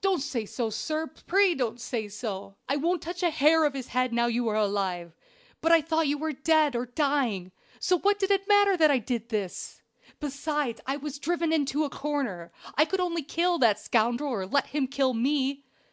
"Don't 0.00 0.20
say 0.22 0.46
so, 0.46 0.70
sir! 0.70 1.08
pray 1.26 1.52
don't 1.52 1.80
say 1.80 2.06
so! 2.06 2.54
I 2.68 2.76
won't 2.76 3.02
touch 3.02 3.24
a 3.24 3.30
hair 3.30 3.64
of 3.64 3.74
his 3.74 3.88
head 3.88 4.12
now 4.12 4.26
you 4.26 4.46
are 4.46 4.54
alive; 4.54 5.16
but 5.60 5.72
I 5.72 5.80
thought 5.82 6.06
you 6.06 6.16
were 6.16 6.32
dead 6.32 6.76
or 6.76 6.86
dying, 6.86 7.50
so 7.80 7.98
what 7.98 8.20
did 8.20 8.30
it 8.30 8.46
matter 8.46 8.76
then 8.76 8.90
what 8.90 8.94
I 8.94 8.98
did? 8.98 9.50
Besides, 10.20 10.80
I 10.86 10.96
was 10.96 11.18
driven 11.18 11.52
into 11.52 11.82
a 11.82 11.90
corner; 11.90 12.52
I 12.76 12.84
could 12.84 13.00
only 13.00 13.24
kill 13.24 13.58
that 13.58 13.80
scoundrel 13.80 14.30
or 14.30 14.46
let 14.46 14.66
him 14.68 14.86
kill 14.86 15.12
me. 15.12 15.64